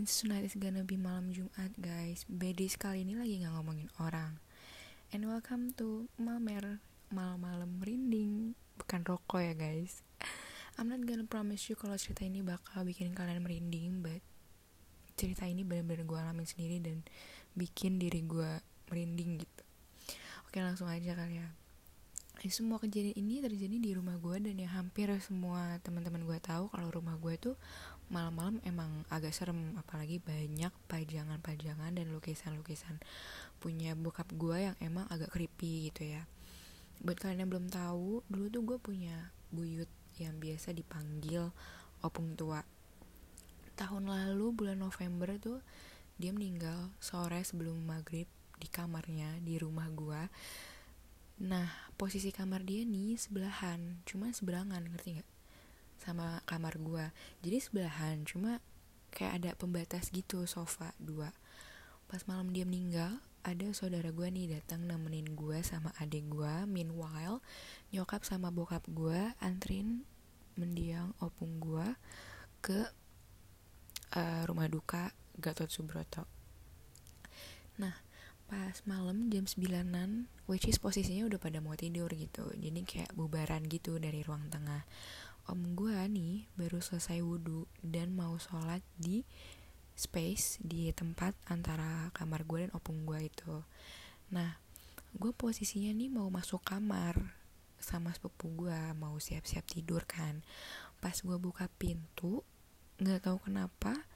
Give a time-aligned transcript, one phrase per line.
[0.00, 2.24] Since tonight is gonna be malam Jumat guys.
[2.24, 4.40] Bedis kali ini lagi gak ngomongin orang.
[5.12, 6.80] And welcome to Mamer
[7.12, 10.00] Malam-malam merinding Bukan rokok ya guys.
[10.80, 14.24] I'm not gonna promise you kalau cerita ini bakal bikin kalian merinding But
[15.20, 17.04] cerita ini bener-bener gue alamin sendiri Dan
[17.52, 18.56] bikin diri gue
[18.88, 19.62] merinding gitu.
[20.48, 21.48] Oke langsung aja kali ya.
[22.48, 26.88] Semua kejadian ini terjadi di rumah gue dan ya hampir semua teman-teman gue tahu kalau
[26.88, 27.52] rumah gue tuh
[28.10, 32.98] malam-malam emang agak serem apalagi banyak pajangan-pajangan dan lukisan-lukisan
[33.62, 36.26] punya bokap gue yang emang agak creepy gitu ya.
[37.00, 39.88] Buat kalian yang belum tahu dulu tuh gue punya buyut
[40.18, 41.48] yang biasa dipanggil
[42.02, 42.60] opung tua.
[43.78, 45.64] Tahun lalu bulan November tuh
[46.20, 48.28] dia meninggal sore sebelum maghrib
[48.60, 50.22] di kamarnya di rumah gue
[51.40, 55.30] nah posisi kamar dia nih sebelahan cuma seberangan ngerti nggak
[56.00, 57.06] sama kamar gue
[57.44, 58.64] jadi sebelahan cuma
[59.10, 61.34] kayak ada pembatas gitu sofa dua.
[62.06, 67.40] Pas malam dia meninggal ada saudara gue nih datang nemenin gue sama adik gue meanwhile
[67.88, 70.04] nyokap sama bokap gue antrin
[70.60, 71.88] mendiang opung gue
[72.60, 72.84] ke
[74.12, 76.28] uh, rumah duka Gatot Subroto.
[77.80, 77.96] Nah
[78.50, 82.44] pas malam jam 9an which is posisinya udah pada mau tidur gitu.
[82.60, 84.84] Jadi kayak bubaran gitu dari ruang tengah
[85.50, 89.26] om gue nih baru selesai wudhu dan mau sholat di
[89.98, 93.66] space di tempat antara kamar gue dan opung gue itu.
[94.30, 94.54] Nah
[95.10, 97.18] gue posisinya nih mau masuk kamar
[97.82, 100.38] sama sepupu gue mau siap-siap tidur kan.
[101.02, 102.46] Pas gue buka pintu
[103.02, 104.06] nggak tahu kenapa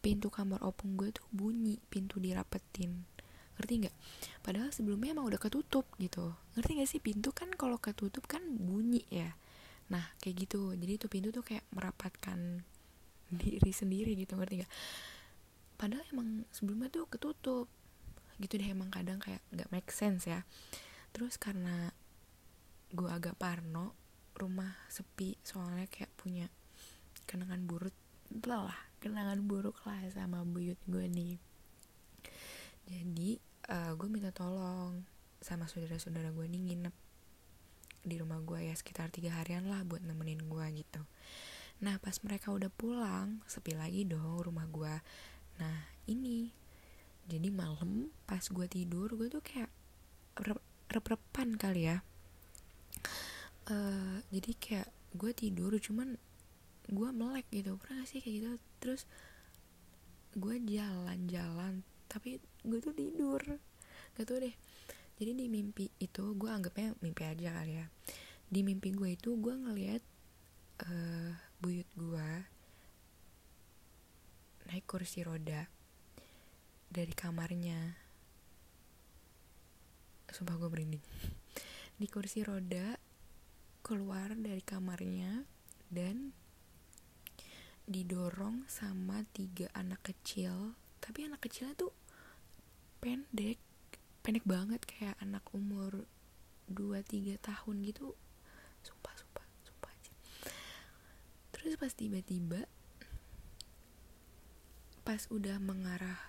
[0.00, 3.04] pintu kamar opung gue tuh bunyi pintu dirapetin.
[3.60, 3.96] Ngerti nggak?
[4.40, 6.32] Padahal sebelumnya emang udah ketutup gitu.
[6.56, 7.00] Ngerti gak sih?
[7.04, 9.36] Pintu kan kalau ketutup kan bunyi ya
[9.90, 10.72] nah kayak gitu.
[10.78, 12.62] Jadi itu pintu tuh kayak merapatkan
[13.40, 14.72] diri sendiri gitu ngerti gak
[15.80, 17.66] padahal emang sebelumnya tuh ketutup.
[18.40, 20.46] Gitu deh emang kadang kayak nggak make sense ya.
[21.12, 21.92] Terus karena
[22.90, 23.94] gue agak parno
[24.34, 26.48] rumah sepi soalnya kayak punya
[27.28, 27.94] kenangan buruk
[28.46, 31.40] lah kenangan buruk lah sama buyut gue nih.
[32.84, 33.40] Jadi
[33.72, 35.02] uh, gue minta tolong
[35.40, 36.94] sama saudara-saudara gue nih nginep
[38.00, 41.02] di rumah gue ya sekitar tiga harian lah buat nemenin gue gitu.
[41.80, 44.94] Nah pas mereka udah pulang sepi lagi dong rumah gue
[45.60, 45.76] nah
[46.08, 46.48] ini
[47.28, 49.70] jadi malam pas gue tidur gue tuh kayak
[50.90, 52.02] rep-repan kali ya.
[53.70, 56.18] Uh, jadi kayak gue tidur cuman
[56.90, 58.50] gue melek gitu pernah gak sih kayak gitu?
[58.82, 59.02] Terus
[60.34, 63.38] gue jalan-jalan tapi gue tuh tidur.
[64.16, 64.56] Gak tau deh
[65.20, 67.86] jadi di mimpi itu gue anggapnya mimpi aja kali ya.
[68.48, 70.00] Di mimpi gue itu gue ngeliat
[70.88, 72.28] uh, buyut gue
[74.72, 75.68] naik kursi roda
[76.88, 78.00] dari kamarnya.
[80.32, 81.04] Sumpah gue merinding.
[82.00, 82.96] Di kursi roda
[83.84, 85.44] keluar dari kamarnya
[85.92, 86.32] dan
[87.84, 90.80] didorong sama tiga anak kecil.
[91.04, 91.92] Tapi anak kecilnya tuh
[93.04, 93.69] pendek
[94.20, 96.04] pendek banget kayak anak umur
[96.70, 98.14] 2-3 tahun gitu.
[98.84, 100.12] Sumpah sumpah sumpah aja.
[101.52, 102.64] Terus pas tiba-tiba
[105.00, 106.20] pas udah mengarah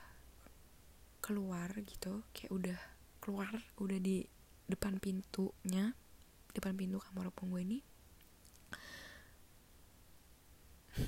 [1.21, 2.79] keluar gitu kayak udah
[3.21, 3.45] keluar
[3.77, 4.25] udah di
[4.65, 5.93] depan pintunya
[6.57, 7.79] depan pintu kamar opung gue ini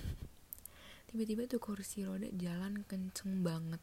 [1.09, 3.81] tiba-tiba tuh kursi roda jalan kenceng banget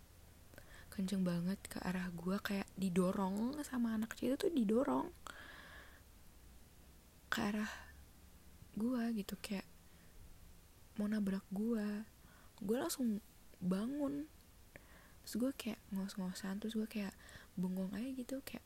[1.01, 5.09] kenceng banget ke arah gue kayak didorong sama anak kecil itu tuh didorong
[7.33, 7.73] ke arah
[8.77, 9.65] gue gitu kayak
[11.01, 12.05] mau nabrak gue
[12.61, 13.25] gue langsung
[13.65, 14.29] bangun.
[15.25, 17.17] Terus gue kayak ngos-ngosan terus gue kayak
[17.57, 18.65] bengong aja gitu kayak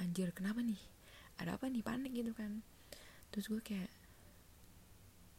[0.00, 0.80] anjir kenapa nih?
[1.36, 1.84] Ada apa nih?
[1.84, 2.64] Panik gitu kan.
[3.28, 3.92] Terus gue kayak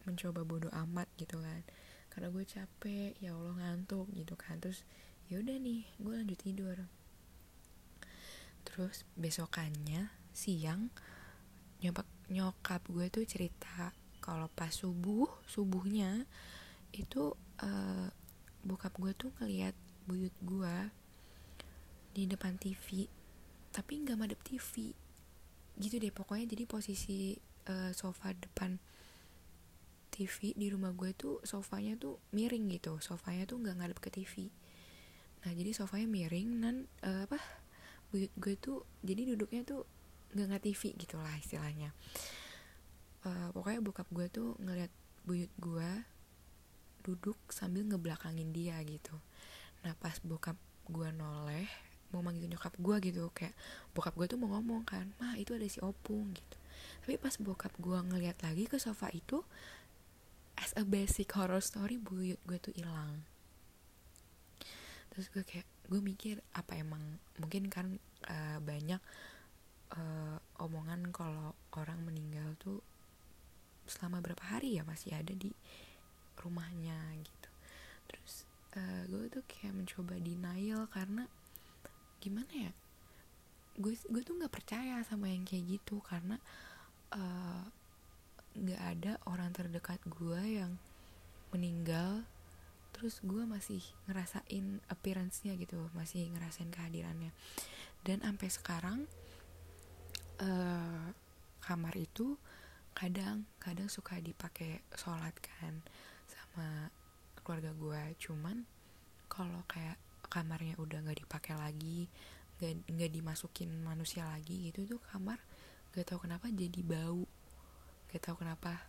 [0.06, 1.66] mencoba bodoh amat gitu kan.
[2.14, 4.62] Karena gue capek ya allah ngantuk gitu kan.
[4.62, 4.86] Terus
[5.28, 6.78] ya udah nih gue lanjut tidur.
[8.64, 10.92] Terus besokannya siang
[11.82, 16.26] nyokap nyokap gue tuh cerita kalau pas subuh subuhnya
[16.92, 18.08] itu uh,
[18.66, 19.78] bokap gue tuh ngeliat
[20.10, 20.76] buyut gue
[22.12, 23.06] di depan TV
[23.72, 24.92] tapi nggak madep TV
[25.78, 27.38] gitu deh pokoknya jadi posisi
[27.70, 28.82] uh, sofa depan
[30.10, 34.50] TV di rumah gue tuh sofanya tuh miring gitu sofanya tuh nggak ngadep ke TV
[35.48, 36.76] nah jadi sofanya miring dan
[37.08, 37.40] uh, apa
[38.12, 39.88] buyut gue tuh jadi duduknya tuh
[40.36, 41.96] nggak nggak TV gitu lah istilahnya.
[43.24, 44.92] Uh, pokoknya bokap gue tuh ngeliat
[45.24, 45.90] buyut gue
[47.08, 49.16] duduk sambil ngebelakangin dia gitu.
[49.88, 50.60] Nah pas bokap
[50.92, 51.72] gue noleh
[52.12, 53.56] mau manggil nyokap gue gitu kayak
[53.96, 56.58] bokap gue tuh mau ngomong kan mah itu ada si opung gitu.
[57.08, 59.48] Tapi pas bokap gue ngeliat lagi ke sofa itu
[60.60, 63.24] as a basic horror story buyut gue tuh hilang
[65.18, 67.02] terus gue kayak gue mikir apa emang
[67.42, 67.98] mungkin kan
[68.30, 69.02] uh, banyak
[69.98, 72.86] uh, omongan kalau orang meninggal tuh
[73.90, 75.50] selama berapa hari ya masih ada di
[76.38, 77.50] rumahnya gitu.
[78.14, 78.46] Terus
[78.78, 81.26] uh, gue tuh kayak mencoba denial karena
[82.22, 82.72] gimana ya
[83.82, 86.38] gue gue tuh nggak percaya sama yang kayak gitu karena
[88.54, 90.78] nggak uh, ada orang terdekat gue yang
[91.50, 92.22] meninggal
[92.98, 93.80] terus gue masih
[94.10, 97.30] ngerasain appearance-nya gitu masih ngerasain kehadirannya.
[98.02, 99.00] Dan sampai sekarang
[100.42, 101.14] uh,
[101.62, 102.42] kamar itu
[102.98, 105.86] kadang kadang suka dipakai sholat kan
[106.26, 106.90] sama
[107.46, 108.66] keluarga gue cuman
[109.30, 110.02] kalau kayak
[110.34, 112.10] kamarnya udah nggak dipakai lagi
[112.58, 115.38] nggak dimasukin manusia lagi gitu tuh kamar
[115.98, 117.26] gak tahu kenapa jadi bau.
[118.14, 118.86] Gak tahu kenapa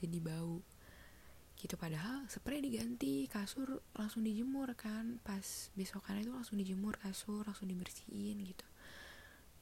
[0.00, 0.64] jadi bau
[1.62, 1.78] gitu.
[1.78, 5.22] Padahal spray diganti kasur langsung dijemur kan.
[5.22, 8.66] Pas besokan itu langsung dijemur kasur langsung dibersihin gitu.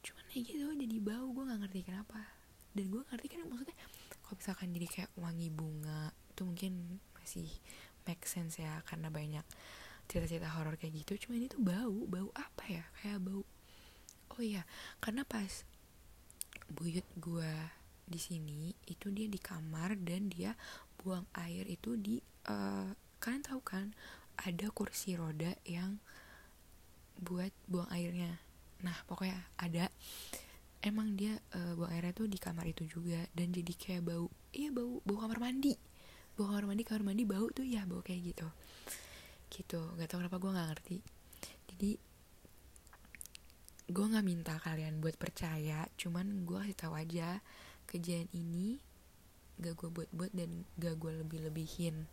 [0.01, 1.29] Cuman ya gitu jadi bau.
[1.37, 2.21] Gue nggak ngerti kenapa.
[2.73, 3.77] Dan gue ngerti kan maksudnya
[4.25, 6.73] kalau misalkan jadi kayak wangi bunga itu mungkin
[7.21, 7.49] masih
[8.09, 9.45] make sense ya karena banyak
[10.09, 11.29] cerita-cerita horor kayak gitu.
[11.29, 12.09] Cuma ini tuh bau.
[12.09, 12.85] Bau apa ya?
[13.05, 13.45] Kayak bau.
[14.31, 14.65] Oh iya
[15.05, 15.69] karena pas
[16.71, 17.53] buyut gue
[18.11, 20.55] di sini itu dia di kamar dan dia
[21.01, 23.97] buang air itu di uh, kalian tahu kan
[24.41, 26.01] ada kursi roda yang
[27.21, 28.41] buat buang airnya.
[28.81, 29.89] Nah pokoknya ada.
[30.81, 33.21] Emang dia uh, buang airnya tuh di kamar itu juga.
[33.37, 35.77] Dan jadi kayak bau iya bau bau kamar mandi.
[36.37, 38.49] Bau kamar mandi kamar mandi bau tuh ya bau kayak gitu.
[39.53, 39.81] Gitu.
[40.01, 40.99] Gak tau kenapa gue nggak ngerti.
[41.69, 41.91] Jadi
[43.91, 45.85] gue nggak minta kalian buat percaya.
[46.01, 47.45] Cuman gue kasih tahu aja
[47.85, 48.81] kejadian ini
[49.61, 52.09] gak gue buat-buat dan gak gue lebih-lebihin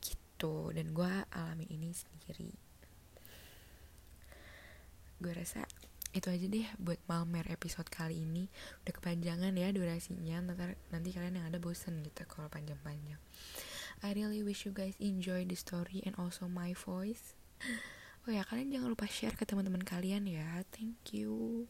[0.00, 2.54] gitu dan gue alamin ini sendiri
[5.18, 5.66] gue rasa
[6.14, 8.46] itu aja deh buat Malmer episode kali ini
[8.86, 13.18] udah kepanjangan ya durasinya nanti nanti kalian yang ada bosen gitu kalau panjang-panjang
[14.04, 17.32] I really wish you guys enjoy the story and also my voice.
[18.28, 20.64] Oh ya, kalian jangan lupa share ke teman-teman kalian ya.
[20.72, 21.64] Thank you.